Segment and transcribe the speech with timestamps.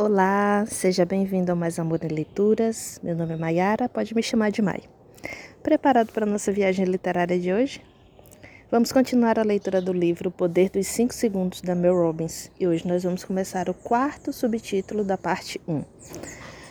[0.00, 3.00] Olá, seja bem-vindo a Mais Amor em Leituras.
[3.02, 4.80] Meu nome é Mayara, pode me chamar de Mai.
[5.60, 7.82] Preparado para a nossa viagem literária de hoje?
[8.70, 12.66] Vamos continuar a leitura do livro O Poder dos 5 Segundos da Mel Robbins e
[12.68, 15.82] hoje nós vamos começar o quarto subtítulo da parte 1.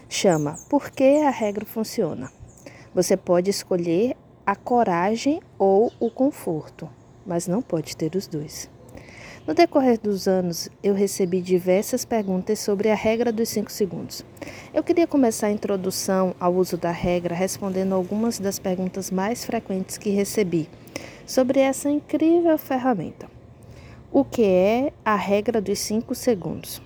[0.08, 2.32] Chama Por que a regra funciona?
[2.96, 4.16] Você pode escolher
[4.46, 6.90] a coragem ou o conforto,
[7.26, 8.70] mas não pode ter os dois.
[9.48, 14.26] No decorrer dos anos, eu recebi diversas perguntas sobre a regra dos 5 segundos.
[14.74, 19.98] Eu queria começar a introdução ao uso da regra respondendo algumas das perguntas mais frequentes
[19.98, 20.68] que recebi
[21.26, 23.30] sobre essa incrível ferramenta.
[24.12, 26.82] O que é a regra dos 5 segundos?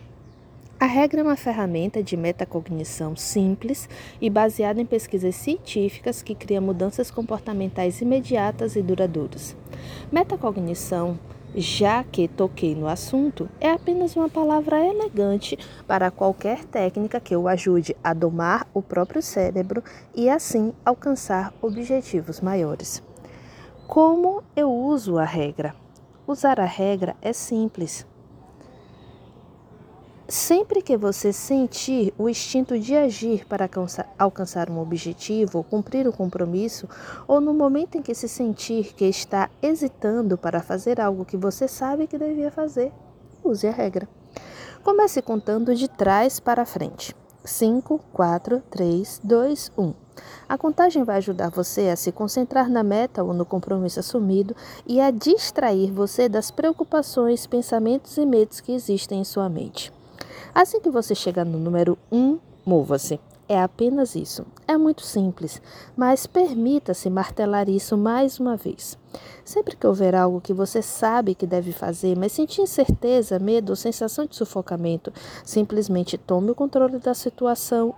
[0.80, 3.89] A regra é uma ferramenta de metacognição simples
[4.21, 9.55] e baseada em pesquisas científicas que cria mudanças comportamentais imediatas e duradouras.
[10.11, 11.17] Metacognição
[11.55, 17.47] já que toquei no assunto, é apenas uma palavra elegante para qualquer técnica que o
[17.47, 19.83] ajude a domar o próprio cérebro
[20.16, 23.03] e assim alcançar objetivos maiores.
[23.88, 25.75] Como eu uso a regra?
[26.25, 28.05] Usar a regra é simples.
[30.31, 33.69] Sempre que você sentir o instinto de agir para
[34.17, 36.87] alcançar um objetivo cumprir um compromisso,
[37.27, 41.67] ou no momento em que se sentir que está hesitando para fazer algo que você
[41.67, 42.93] sabe que devia fazer,
[43.43, 44.07] use a regra.
[44.81, 47.13] Comece contando de trás para frente.
[47.43, 49.93] 5, 4, 3, 2, 1.
[50.47, 54.55] A contagem vai ajudar você a se concentrar na meta ou no compromisso assumido
[54.87, 59.91] e a distrair você das preocupações, pensamentos e medos que existem em sua mente.
[60.53, 63.19] Assim que você chegar no número 1, um, mova-se.
[63.47, 64.45] É apenas isso.
[64.66, 65.61] É muito simples,
[65.95, 68.97] mas permita-se martelar isso mais uma vez.
[69.43, 73.75] Sempre que houver algo que você sabe que deve fazer, mas sentir incerteza, medo ou
[73.75, 75.11] sensação de sufocamento,
[75.43, 77.93] simplesmente tome o controle da situação,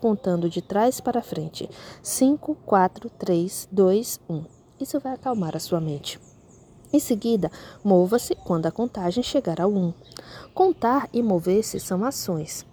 [0.00, 1.68] contando de trás para frente.
[2.00, 4.44] 5, 4, 3, 2, 1.
[4.78, 6.25] Isso vai acalmar a sua mente.
[6.96, 7.50] Em seguida,
[7.84, 9.92] mova-se quando a contagem chegar ao 1.
[10.54, 12.64] Contar e mover-se são ações.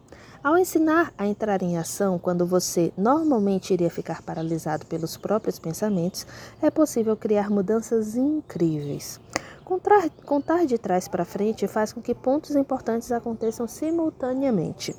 [0.41, 6.25] Ao ensinar a entrar em ação quando você normalmente iria ficar paralisado pelos próprios pensamentos,
[6.61, 9.19] é possível criar mudanças incríveis.
[9.63, 14.93] Contar, contar de trás para frente faz com que pontos importantes aconteçam simultaneamente.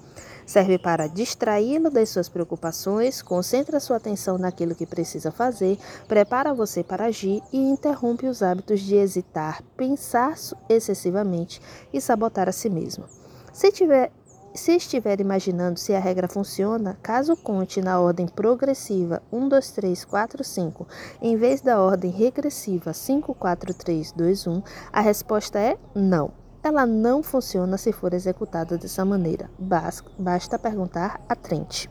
[0.46, 6.82] Serve para distraí-lo das suas preocupações, concentra sua atenção naquilo que precisa fazer, prepara você
[6.82, 10.34] para agir e interrompe os hábitos de hesitar, pensar
[10.68, 11.60] excessivamente
[11.92, 13.04] e sabotar a si mesmo.
[13.52, 14.10] Se tiver
[14.54, 20.04] se estiver imaginando se a regra funciona, caso conte na ordem progressiva 1, 2, 3,
[20.04, 20.88] 4, 5,
[21.20, 26.30] em vez da ordem regressiva 5, 4, 3, 2, 1, a resposta é não.
[26.62, 29.50] Ela não funciona se for executada dessa maneira.
[29.58, 31.88] Basta perguntar a Trent.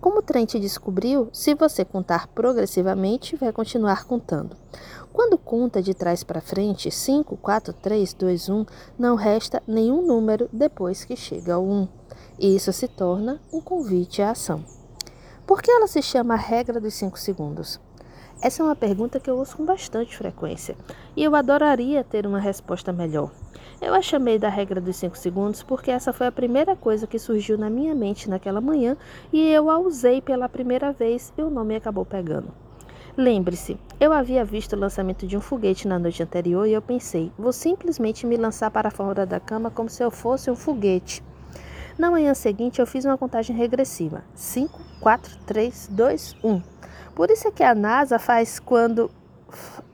[0.00, 4.56] Como Trent descobriu, se você contar progressivamente, vai continuar contando.
[5.12, 8.66] Quando conta de trás para frente, 5, 4, 3, 2, 1,
[8.98, 11.88] não resta nenhum número depois que chega ao 1.
[12.38, 14.64] E isso se torna um convite à ação.
[15.46, 17.80] Por que ela se chama regra dos 5 segundos?
[18.40, 20.76] Essa é uma pergunta que eu ouço com bastante frequência
[21.14, 23.30] e eu adoraria ter uma resposta melhor.
[23.82, 27.18] Eu a chamei da regra dos 5 segundos porque essa foi a primeira coisa que
[27.18, 28.96] surgiu na minha mente naquela manhã
[29.32, 32.69] e eu a usei pela primeira vez e o nome acabou pegando.
[33.16, 37.32] Lembre-se, eu havia visto o lançamento de um foguete na noite anterior e eu pensei,
[37.38, 41.22] vou simplesmente me lançar para fora da cama como se eu fosse um foguete.
[41.98, 46.62] Na manhã seguinte, eu fiz uma contagem regressiva: 5, 4, 3, 2, 1.
[47.14, 49.10] Por isso é que a NASA faz quando.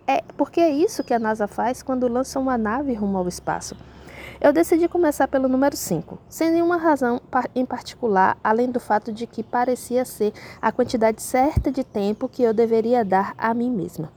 [0.07, 3.77] É, porque é isso que a NASA faz quando lança uma nave rumo ao espaço.
[4.39, 7.21] Eu decidi começar pelo número 5, sem nenhuma razão
[7.55, 12.43] em particular, além do fato de que parecia ser a quantidade certa de tempo que
[12.43, 14.13] eu deveria dar a mim mesma.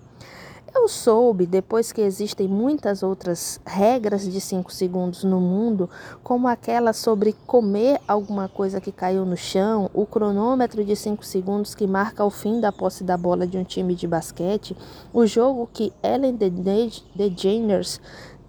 [0.76, 5.90] Eu soube, depois que existem muitas outras regras de 5 segundos no mundo,
[6.22, 11.74] como aquela sobre comer alguma coisa que caiu no chão, o cronômetro de 5 segundos
[11.74, 14.78] que marca o fim da posse da bola de um time de basquete,
[15.12, 16.38] o jogo que Ellen
[17.16, 18.00] DeGeneres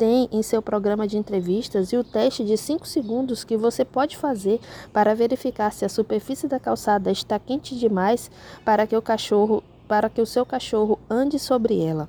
[0.00, 4.16] tem em seu programa de entrevistas e o teste de 5 segundos que você pode
[4.16, 4.58] fazer
[4.94, 8.30] para verificar se a superfície da calçada está quente demais
[8.64, 12.08] para que o cachorro para que o seu cachorro ande sobre ela.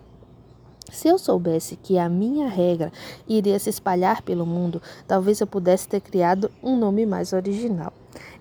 [0.89, 2.93] Se eu soubesse que a minha regra
[3.27, 7.91] iria se espalhar pelo mundo, talvez eu pudesse ter criado um nome mais original.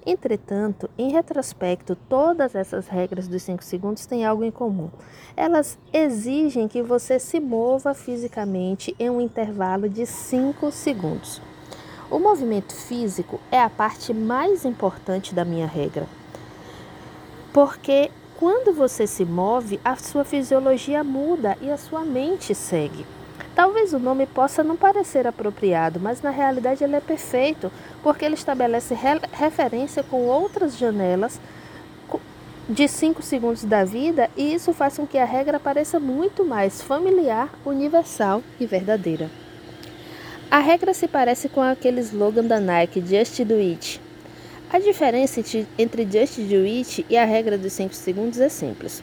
[0.04, 4.90] Entretanto, em retrospecto, todas essas regras dos 5 segundos têm algo em comum.
[5.36, 11.42] Elas exigem que você se mova fisicamente em um intervalo de 5 segundos.
[12.10, 16.06] O movimento físico é a parte mais importante da minha regra.
[17.52, 23.04] Porque quando você se move, a sua fisiologia muda e a sua mente segue.
[23.60, 27.70] Talvez o nome possa não parecer apropriado, mas na realidade ele é perfeito,
[28.02, 31.38] porque ele estabelece re referência com outras janelas
[32.66, 36.80] de 5 segundos da vida e isso faz com que a regra pareça muito mais
[36.80, 39.30] familiar, universal e verdadeira.
[40.50, 44.00] A regra se parece com aquele slogan da Nike, Just Do It.
[44.72, 45.38] A diferença
[45.78, 49.02] entre Just Do It e a regra dos 5 segundos é simples.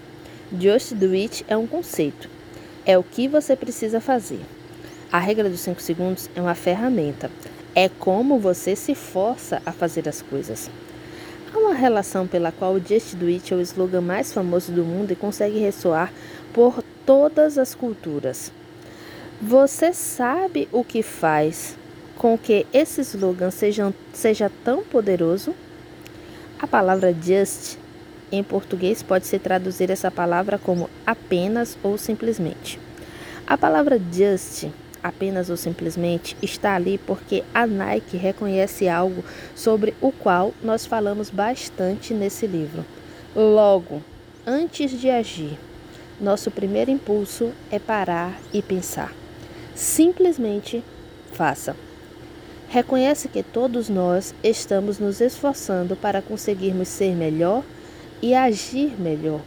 [0.51, 2.27] Just Do It é um conceito,
[2.87, 4.39] é o que você precisa fazer.
[5.11, 7.29] A regra dos 5 segundos é uma ferramenta,
[7.75, 10.71] é como você se força a fazer as coisas.
[11.53, 14.85] Há uma relação pela qual o Just Do It é o slogan mais famoso do
[14.85, 16.13] mundo e consegue ressoar
[16.53, 18.53] por todas as culturas.
[19.41, 21.77] Você sabe o que faz
[22.17, 25.53] com que esse slogan seja, seja tão poderoso?
[26.59, 27.77] A palavra just
[28.31, 32.79] em português pode-se traduzir essa palavra como apenas ou simplesmente.
[33.45, 34.67] A palavra just
[35.01, 39.23] apenas ou simplesmente está ali porque a Nike reconhece algo
[39.55, 42.83] sobre o qual nós falamos bastante nesse livro.
[43.35, 44.01] Logo,
[44.45, 45.57] antes de agir,
[46.19, 49.13] nosso primeiro impulso é parar e pensar.
[49.75, 50.83] Simplesmente
[51.31, 51.75] faça.
[52.69, 57.63] Reconhece que todos nós estamos nos esforçando para conseguirmos ser melhor
[58.21, 59.41] e agir melhor.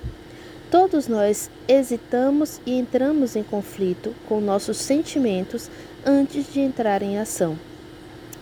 [0.71, 5.71] Todos nós hesitamos e entramos em conflito com nossos sentimentos
[6.07, 7.59] antes de entrar em ação.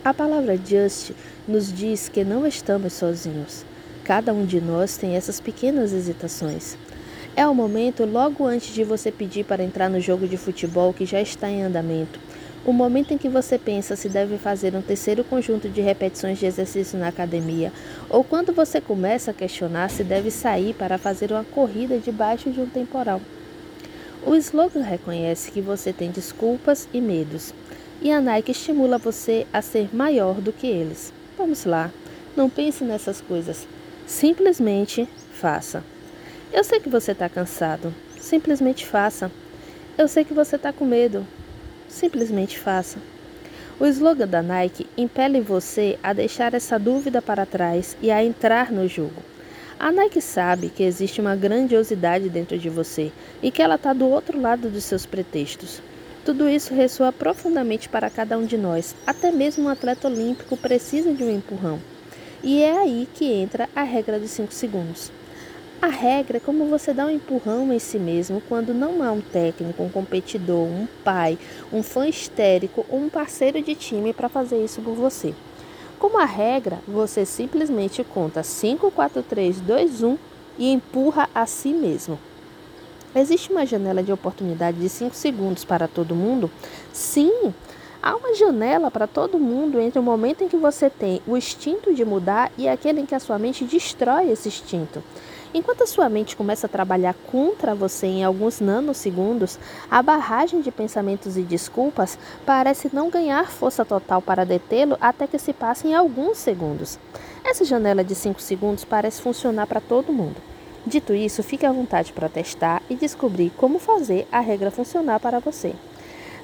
[0.05, 1.13] A palavra just
[1.47, 3.65] nos diz que não estamos sozinhos.
[4.05, 6.77] Cada um de nós tem essas pequenas hesitações.
[7.35, 11.07] É o momento logo antes de você pedir para entrar no jogo de futebol que
[11.07, 12.28] já está em andamento
[12.65, 16.47] o momento em que você pensa se deve fazer um terceiro conjunto de repetições de
[16.47, 17.73] exercício na academia,
[18.11, 22.61] ou quando você começa a questionar se deve sair para fazer uma corrida debaixo de
[22.61, 23.21] um temporal.
[24.27, 27.55] O slogan reconhece que você tem desculpas e medos,
[28.03, 31.13] e a Nike estimula você a ser maior do que eles.
[31.37, 31.91] Vamos lá,
[32.37, 33.67] não pense nessas coisas,
[34.07, 35.85] simplesmente faça.
[36.53, 39.31] Eu sei que você está cansado, simplesmente faça.
[39.97, 41.27] Eu sei que você está com medo,
[41.89, 42.99] Simplesmente faça.
[43.81, 48.71] O slogan da Nike impele você a deixar essa dúvida para trás e a entrar
[48.71, 49.23] no jogo.
[49.79, 54.09] A Nike sabe que existe uma grandiosidade dentro de você e que ela está do
[54.09, 55.81] outro lado dos seus pretextos.
[56.25, 58.95] Tudo isso ressoa profundamente para cada um de nós.
[59.07, 61.79] Até mesmo um atleta olímpico precisa de um empurrão.
[62.43, 65.13] E é aí que entra a regra dos 5 segundos.
[65.81, 69.21] A regra é como você dá um empurrão em si mesmo quando não há um
[69.21, 71.39] técnico, um competidor, um pai,
[71.73, 75.33] um fã histérico ou um parceiro de time para fazer isso por você.
[75.97, 80.19] Como a regra, você simplesmente conta 5, 4, 3, 2, 1
[80.59, 82.19] e empurra a si mesmo.
[83.15, 86.51] Existe uma janela de oportunidade de 5 segundos para todo mundo?
[86.93, 87.55] Sim,
[88.03, 91.95] há uma janela para todo mundo entre o momento em que você tem o instinto
[91.95, 95.05] de mudar e aquele em que a sua mente destrói esse instinto.
[95.55, 99.59] Enquanto a sua mente começa a trabalhar contra você em alguns nanosegundos,
[99.91, 105.39] a barragem de pensamentos e desculpas parece não ganhar força total para detê-lo até que
[105.39, 106.99] se passem alguns segundos.
[107.43, 110.37] Essa janela de 5 segundos parece funcionar para todo mundo.
[110.87, 115.39] Dito isso, fique à vontade para testar e descobrir como fazer a regra funcionar para
[115.39, 115.75] você.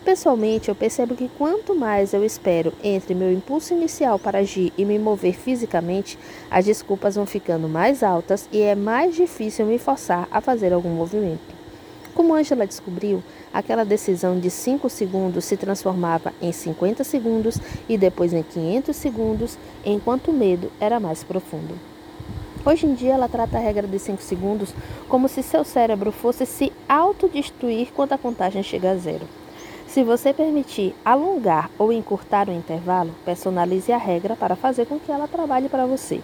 [0.05, 4.85] Pessoalmente, eu percebo que quanto mais eu espero entre meu impulso inicial para agir e
[4.85, 6.19] me mover fisicamente,
[6.51, 10.91] as desculpas vão ficando mais altas e é mais difícil me forçar a fazer algum
[10.91, 11.55] movimento.
[12.15, 17.59] Como Angela descobriu, aquela decisão de 5 segundos se transformava em 50 segundos
[17.89, 21.79] e depois em 500 segundos, enquanto o medo era mais profundo.
[22.63, 24.75] Hoje em dia, ela trata a regra de 5 segundos
[25.09, 29.27] como se seu cérebro fosse se autodestruir quando a contagem chega a zero.
[29.95, 35.13] Se você permitir alongar ou encurtar o intervalo, personalize a regra para fazer com que
[35.13, 36.21] ela trabalhe para você.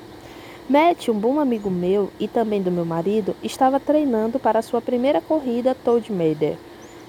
[0.68, 5.20] Matt, um bom amigo meu e também do meu marido, estava treinando para sua primeira
[5.20, 6.10] corrida Toad.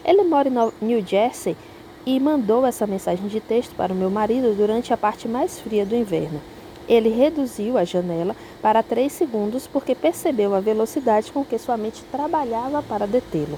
[0.05, 1.57] Ele mora em New Jersey
[2.05, 5.83] e mandou essa mensagem de texto para o meu marido durante a parte mais fria
[5.83, 6.39] do inverno.
[6.87, 12.03] Ele reduziu a janela para 3 segundos porque percebeu a velocidade com que sua mente
[12.11, 13.57] trabalhava para detê-lo.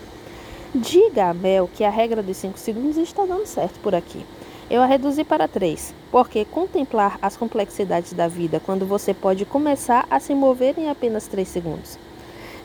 [0.75, 4.25] Diga a Mel que a regra dos 5 segundos está dando certo por aqui.
[4.71, 10.07] Eu a reduzi para 3, porque contemplar as complexidades da vida quando você pode começar
[10.09, 11.99] a se mover em apenas 3 segundos.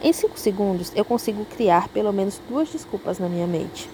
[0.02, 3.90] Em 5 segundos, eu consigo criar pelo menos duas desculpas na minha mente.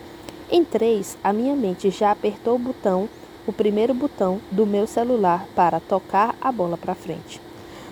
[0.49, 3.09] Em 3, a minha mente já apertou o botão
[3.49, 7.41] o primeiro botão do meu celular para tocar a bola para frente.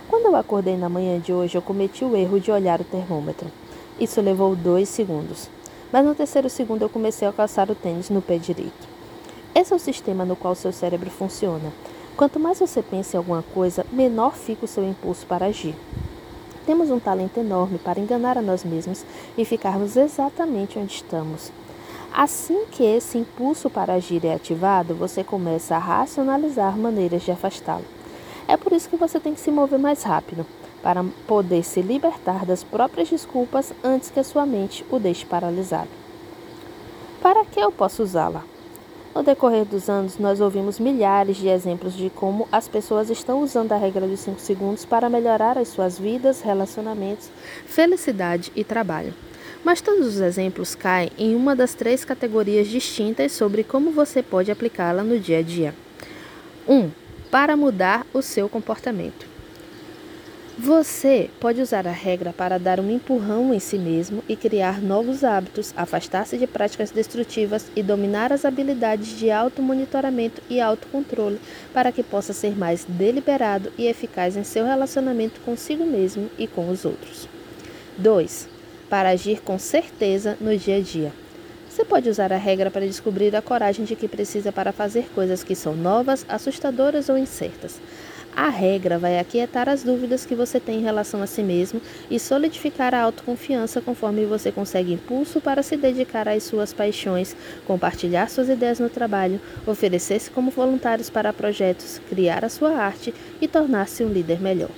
[0.09, 3.51] Quando eu acordei na manhã de hoje, eu cometi o erro de olhar o termômetro.
[3.99, 5.51] Isso levou dois segundos.
[5.93, 8.89] Mas no terceiro segundo eu comecei a calçar o tênis no pé direito.
[9.55, 11.71] Esse é o sistema no qual seu cérebro funciona.
[12.17, 15.75] Quanto mais você pensa em alguma coisa, menor fica o seu impulso para agir.
[16.65, 19.05] Temos um talento enorme para enganar a nós mesmos
[19.37, 21.53] e ficarmos exatamente onde estamos.
[22.15, 27.85] Assim que esse impulso para agir é ativado, você começa a racionalizar maneiras de afastá-lo.
[28.47, 30.47] É por isso que você tem que se mover mais rápido,
[30.83, 35.89] para poder se libertar das próprias desculpas antes que a sua mente o deixe paralisado.
[37.23, 38.43] Para que eu posso usá-la?
[39.15, 43.73] No decorrer dos anos, nós ouvimos milhares de exemplos de como as pessoas estão usando
[43.73, 47.31] a regra dos 5 segundos para melhorar as suas vidas, relacionamentos,
[47.67, 49.15] felicidade e trabalho.
[49.63, 54.51] Mas todos os exemplos caem em uma das três categorias distintas sobre como você pode
[54.51, 55.75] aplicá-la no dia a dia.
[56.67, 56.75] 1.
[56.75, 56.91] Um,
[57.31, 59.32] para mudar o seu comportamento.
[60.59, 65.25] Você pode usar a regra para dar um empurrão em si mesmo e criar novos
[65.25, 71.41] hábitos, afastar-se de práticas destrutivas e dominar as habilidades de automonitoramento e autocontrole
[71.73, 76.69] para que possa ser mais deliberado e eficaz em seu relacionamento consigo mesmo e com
[76.69, 77.27] os outros.
[77.97, 78.47] 2.
[78.91, 81.13] Para agir com certeza no dia a dia.
[81.67, 85.43] Você pode usar a regra para descobrir a coragem de que precisa para fazer coisas
[85.43, 87.81] que são novas, assustadoras ou incertas.
[88.35, 92.19] A regra vai aquietar as dúvidas que você tem em relação a si mesmo e
[92.19, 97.37] solidificar a autoconfiança conforme você consegue impulso para se dedicar às suas paixões,
[97.67, 103.47] compartilhar suas ideias no trabalho, oferecer-se como voluntários para projetos, criar a sua arte e
[103.47, 104.71] tornar-se um líder melhor.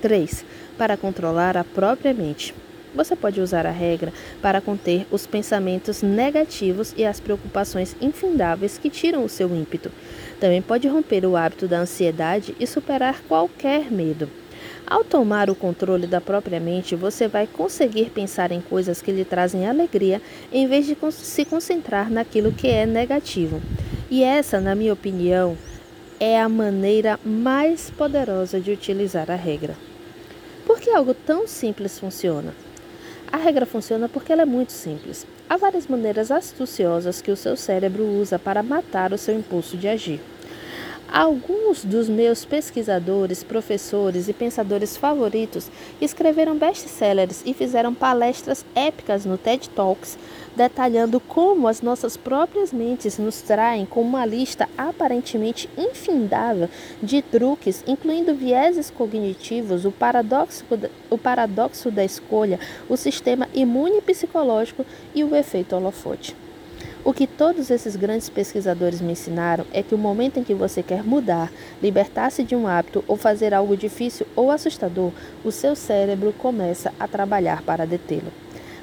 [0.00, 0.44] 3.
[0.78, 2.54] Para controlar a própria mente.
[2.94, 8.90] Você pode usar a regra para conter os pensamentos negativos e as preocupações infindáveis que
[8.90, 9.90] tiram o seu ímpeto.
[10.38, 14.28] Também pode romper o hábito da ansiedade e superar qualquer medo.
[14.86, 19.24] Ao tomar o controle da própria mente, você vai conseguir pensar em coisas que lhe
[19.24, 20.20] trazem alegria
[20.52, 23.62] em vez de se concentrar naquilo que é negativo.
[24.10, 25.56] E essa, na minha opinião,
[26.20, 29.74] é a maneira mais poderosa de utilizar a regra.
[30.66, 32.54] Por que algo tão simples funciona?
[33.32, 35.26] A regra funciona porque ela é muito simples.
[35.48, 39.88] Há várias maneiras astuciosas que o seu cérebro usa para matar o seu impulso de
[39.88, 40.20] agir.
[41.12, 49.36] Alguns dos meus pesquisadores, professores e pensadores favoritos escreveram best-sellers e fizeram palestras épicas no
[49.36, 50.16] TED Talks,
[50.56, 56.70] detalhando como as nossas próprias mentes nos traem com uma lista aparentemente infindável
[57.02, 60.64] de truques, incluindo vieses cognitivos, o paradoxo,
[61.10, 66.34] o paradoxo da escolha, o sistema imune psicológico e o efeito holofote.
[67.04, 70.84] O que todos esses grandes pesquisadores me ensinaram é que o momento em que você
[70.84, 71.50] quer mudar,
[71.82, 75.10] libertar-se de um hábito ou fazer algo difícil ou assustador,
[75.44, 78.32] o seu cérebro começa a trabalhar para detê-lo.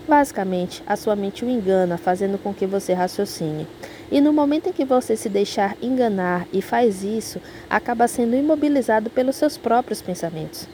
[0.06, 3.66] Basicamente, a sua mente o engana, fazendo com que você raciocine.
[4.12, 9.10] E no momento em que você se deixar enganar e faz isso, acaba sendo imobilizado
[9.10, 10.68] pelos seus próprios pensamentos.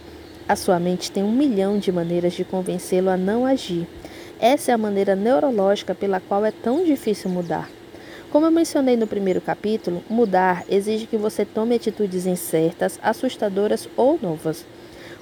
[0.48, 3.88] A sua mente tem um milhão de maneiras de convencê-lo a não agir.
[4.40, 7.70] Essa é a maneira neurológica pela qual é tão difícil mudar.
[8.30, 14.20] Como eu mencionei no primeiro capítulo, mudar exige que você tome atitudes incertas, assustadoras ou
[14.22, 14.66] novas.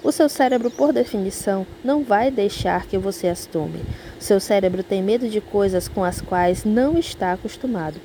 [0.04, 3.82] O seu cérebro, por definição, não vai deixar que você as tome.
[4.20, 8.02] Seu cérebro tem medo de coisas com as quais não está acostumado.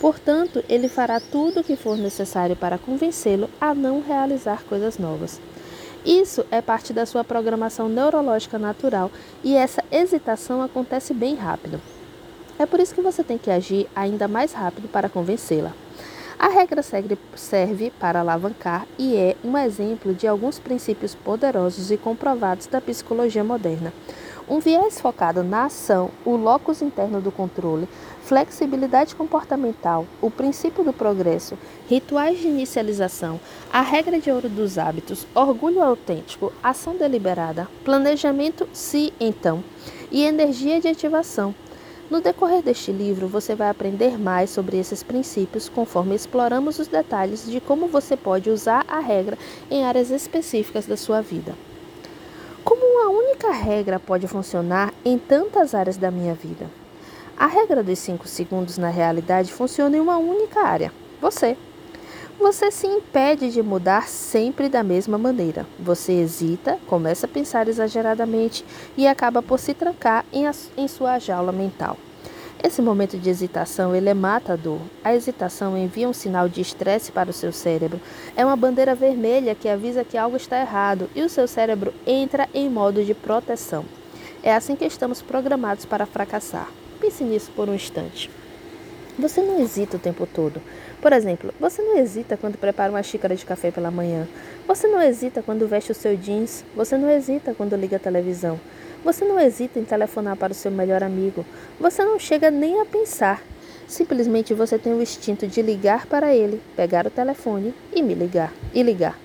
[0.00, 5.40] Portanto, ele fará tudo o que for necessário para convencê-lo a não realizar coisas novas.
[6.04, 9.10] Isso é parte da sua programação neurológica natural
[9.42, 11.80] e essa hesitação acontece bem rápido.
[12.58, 15.72] É por isso que você tem que agir ainda mais rápido para convencê-la.
[16.38, 22.68] A regra serve para alavancar e é um exemplo de alguns princípios poderosos e comprovados
[22.68, 23.92] da psicologia moderna.
[24.50, 27.86] Um viés focado na ação, o locus interno do controle,
[28.22, 33.38] flexibilidade comportamental, o princípio do progresso, rituais de inicialização,
[33.70, 39.62] a regra de ouro dos hábitos, orgulho autêntico, ação deliberada, planejamento se então
[40.10, 41.54] e energia de ativação.
[42.10, 47.44] No decorrer deste livro, você vai aprender mais sobre esses princípios conforme exploramos os detalhes
[47.44, 49.36] de como você pode usar a regra
[49.70, 51.54] em áreas específicas da sua vida.
[53.40, 56.66] Única regra pode funcionar em tantas áreas da minha vida?
[57.36, 61.56] A regra dos 5 segundos na realidade funciona em uma única área: você.
[62.36, 65.64] Você se impede de mudar sempre da mesma maneira.
[65.78, 68.64] Você hesita, começa a pensar exageradamente
[68.96, 71.96] e acaba por se trancar em, a, em sua jaula mental.
[72.62, 74.80] Esse momento de hesitação, ele é matador.
[75.04, 78.00] A hesitação envia um sinal de estresse para o seu cérebro.
[78.36, 82.48] É uma bandeira vermelha que avisa que algo está errado e o seu cérebro entra
[82.52, 83.84] em modo de proteção.
[84.42, 86.68] É assim que estamos programados para fracassar.
[87.00, 88.28] Pense nisso por um instante.
[89.16, 90.60] Você não hesita o tempo todo.
[91.00, 94.26] Por exemplo, você não hesita quando prepara uma xícara de café pela manhã.
[94.66, 96.64] Você não hesita quando veste o seu jeans.
[96.74, 98.58] Você não hesita quando liga a televisão.
[99.04, 101.44] Você não hesita em telefonar para o seu melhor amigo.
[101.78, 103.42] Você não chega nem a pensar.
[103.86, 108.52] Simplesmente você tem o instinto de ligar para ele, pegar o telefone e me ligar
[108.74, 109.18] e ligar.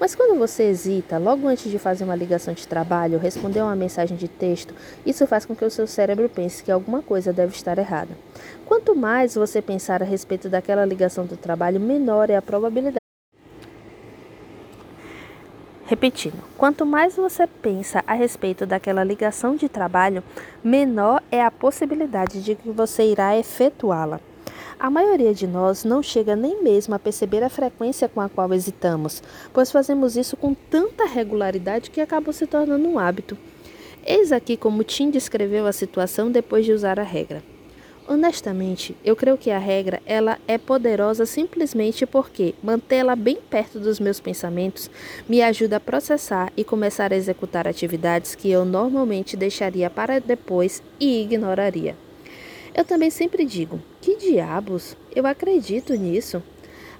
[0.00, 4.16] Mas quando você hesita, logo antes de fazer uma ligação de trabalho responder uma mensagem
[4.16, 4.74] de texto,
[5.06, 8.10] isso faz com que o seu cérebro pense que alguma coisa deve estar errada.
[8.66, 13.01] Quanto mais você pensar a respeito daquela ligação do trabalho, menor é a probabilidade.
[15.92, 20.24] Repetindo, quanto mais você pensa a respeito daquela ligação de trabalho,
[20.64, 24.18] menor é a possibilidade de que você irá efetuá-la.
[24.80, 28.54] A maioria de nós não chega nem mesmo a perceber a frequência com a qual
[28.54, 29.22] hesitamos,
[29.52, 33.36] pois fazemos isso com tanta regularidade que acaba se tornando um hábito.
[34.02, 37.42] Eis aqui como Tim descreveu a situação depois de usar a regra.
[38.08, 44.00] Honestamente, eu creio que a regra ela é poderosa simplesmente porque mantê-la bem perto dos
[44.00, 44.90] meus pensamentos
[45.28, 50.82] me ajuda a processar e começar a executar atividades que eu normalmente deixaria para depois
[50.98, 51.94] e ignoraria.
[52.74, 54.96] Eu também sempre digo: que diabos?
[55.14, 56.42] Eu acredito nisso.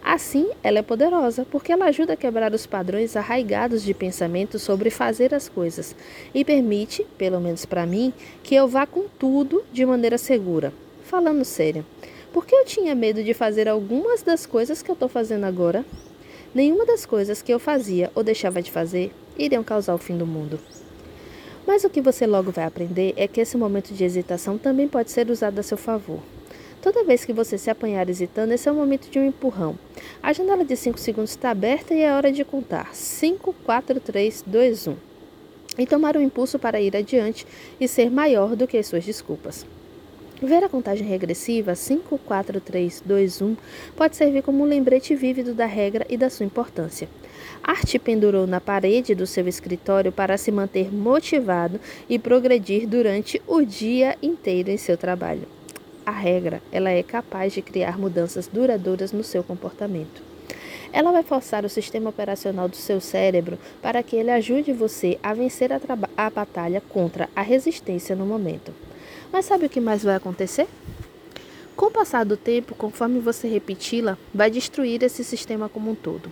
[0.04, 4.90] Assim, ela é poderosa, porque ela ajuda a quebrar os padrões arraigados de pensamento sobre
[4.90, 5.94] fazer as coisas
[6.34, 10.72] e permite, pelo menos para mim, que eu vá com tudo de maneira segura,
[11.12, 11.84] falando sério,
[12.32, 15.84] porque eu tinha medo de fazer algumas das coisas que eu estou fazendo agora?
[16.54, 20.26] Nenhuma das coisas que eu fazia ou deixava de fazer iriam causar o fim do
[20.26, 20.58] mundo.
[21.66, 25.10] Mas o que você logo vai aprender é que esse momento de hesitação também pode
[25.10, 26.20] ser usado a seu favor.
[26.80, 29.78] Toda vez que você se apanhar hesitando, esse é o momento de um empurrão.
[30.22, 32.94] A janela de 5 segundos está aberta e é hora de contar.
[32.94, 34.96] 5, 4, 3, 2, 1.
[35.76, 37.46] E tomar um impulso para ir adiante
[37.78, 39.66] e ser maior do que as suas desculpas.
[40.42, 43.56] Ver a contagem regressiva 5, 4, 3, 2, 1
[43.94, 47.08] pode servir como um lembrete vívido da regra e da sua importância.
[47.62, 53.62] Art pendurou na parede do seu escritório para se manter motivado e progredir durante o
[53.62, 55.46] dia inteiro em seu trabalho.
[56.04, 60.24] A regra, ela é capaz de criar mudanças duradouras no seu comportamento.
[60.92, 65.32] Ela vai forçar o sistema operacional do seu cérebro para que ele ajude você a
[65.34, 65.80] vencer a,
[66.16, 68.74] a batalha contra a resistência no momento.
[69.32, 70.68] Mas sabe o que mais vai acontecer?
[71.74, 76.30] Com o passar do tempo, conforme você repeti-la, vai destruir esse sistema como um todo.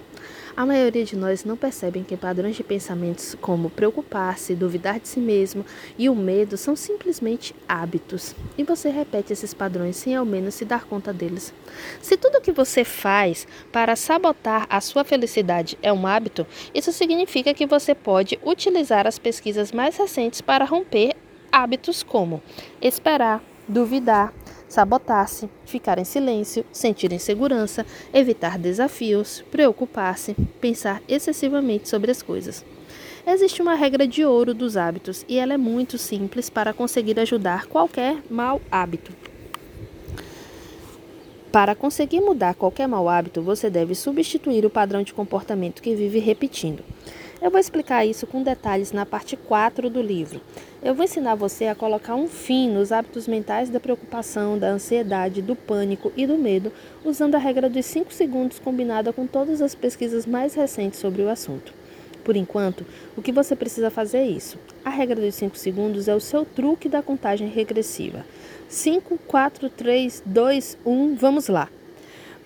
[0.55, 5.19] A maioria de nós não percebem que padrões de pensamentos como preocupar-se, duvidar de si
[5.19, 5.65] mesmo
[5.97, 8.35] e o medo são simplesmente hábitos.
[8.59, 11.55] E você repete esses padrões sem ao menos se dar conta deles.
[12.03, 16.93] Se tudo o que você faz para sabotar a sua felicidade é um hábito, isso
[16.93, 21.17] significa que você pode utilizar as pesquisas mais recentes para romper
[21.51, 22.43] hábitos como
[22.81, 24.33] esperar, duvidar,
[24.69, 32.65] sabotar-se, ficar em silêncio, sentir insegurança, evitar desafios, preocupar-se, pensar excessivamente sobre as coisas.
[33.27, 37.67] Existe uma regra de ouro dos hábitos e ela é muito simples para conseguir ajudar
[37.67, 39.13] qualquer mau hábito.
[41.53, 46.21] Para conseguir mudar qualquer mau hábito, você deve substituir o padrão de comportamento que vive
[46.21, 46.85] repetindo.
[47.43, 50.43] Eu vou explicar isso com detalhes na parte 4 do livro.
[50.83, 55.41] Eu vou ensinar você a colocar um fim nos hábitos mentais da preocupação, da ansiedade,
[55.41, 56.71] do pânico e do medo,
[57.03, 61.31] usando a regra dos 5 segundos combinada com todas as pesquisas mais recentes sobre o
[61.31, 61.73] assunto.
[62.23, 62.85] Por enquanto,
[63.17, 64.59] o que você precisa fazer é isso.
[64.85, 68.23] A regra dos 5 segundos é o seu truque da contagem regressiva.
[68.69, 71.71] 5, 4, 3, 2, 1, vamos lá.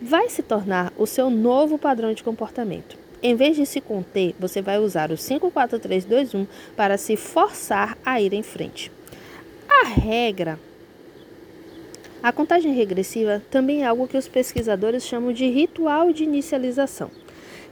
[0.00, 3.03] Vai se tornar o seu novo padrão de comportamento.
[3.26, 6.98] Em vez de se conter, você vai usar o 5, 4, 3, 2, 1 para
[6.98, 8.92] se forçar a ir em frente.
[9.66, 10.60] A regra.
[12.22, 17.10] A contagem regressiva também é algo que os pesquisadores chamam de ritual de inicialização.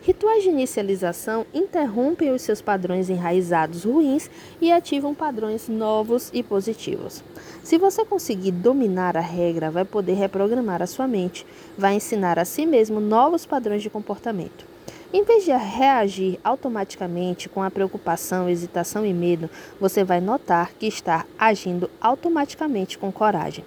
[0.00, 7.22] Rituais de inicialização interrompem os seus padrões enraizados ruins e ativam padrões novos e positivos.
[7.62, 12.46] Se você conseguir dominar a regra, vai poder reprogramar a sua mente, vai ensinar a
[12.46, 14.71] si mesmo novos padrões de comportamento.
[15.14, 20.86] Em vez de reagir automaticamente com a preocupação, hesitação e medo, você vai notar que
[20.86, 23.62] está agindo automaticamente com coragem.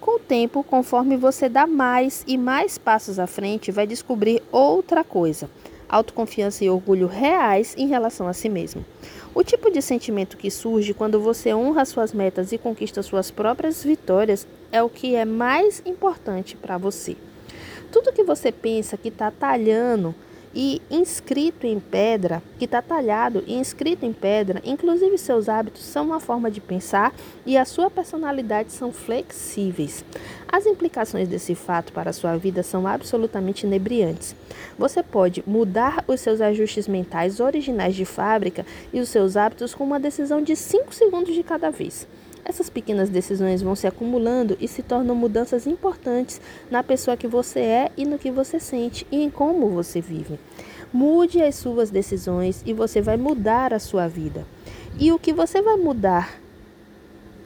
[0.00, 5.02] Com o tempo, conforme você dá mais e mais passos à frente, vai descobrir outra
[5.02, 5.50] coisa.
[5.88, 8.84] autoconfiança e orgulho reais em relação a si mesmo.
[9.34, 13.82] O tipo de sentimento que surge quando você honra suas metas e conquista suas próprias
[13.82, 17.16] vitórias é o que é mais importante para você.
[17.92, 20.14] Tudo que você pensa que está talhando
[20.54, 26.06] e inscrito em pedra, que está talhado e inscrito em pedra, inclusive seus hábitos são
[26.06, 27.12] uma forma de pensar
[27.44, 30.04] e a sua personalidade são flexíveis.
[30.46, 34.36] As implicações desse fato para a sua vida são absolutamente inebriantes.
[34.78, 39.82] Você pode mudar os seus ajustes mentais originais de fábrica e os seus hábitos com
[39.82, 42.06] uma decisão de 5 segundos de cada vez.
[42.44, 47.60] Essas pequenas decisões vão se acumulando e se tornam mudanças importantes na pessoa que você
[47.60, 50.38] é e no que você sente e em como você vive.
[50.92, 54.46] Mude as suas decisões e você vai mudar a sua vida.
[54.98, 56.38] E o que você vai mudar?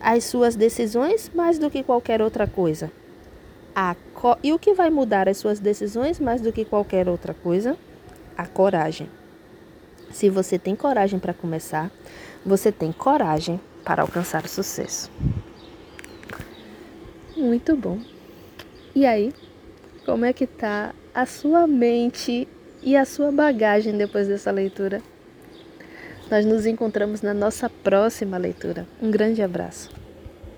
[0.01, 2.91] As suas decisões mais do que qualquer outra coisa.
[3.75, 7.33] A co e o que vai mudar as suas decisões mais do que qualquer outra
[7.33, 7.77] coisa?
[8.37, 9.09] A coragem.
[10.11, 11.91] Se você tem coragem para começar,
[12.45, 15.11] você tem coragem para alcançar o sucesso.
[17.35, 17.99] Muito bom.
[18.95, 19.33] E aí,
[20.05, 22.47] como é que tá a sua mente
[22.83, 25.01] e a sua bagagem depois dessa leitura?
[26.31, 28.87] Nós nos encontramos na nossa próxima leitura.
[29.01, 29.98] Um grande abraço.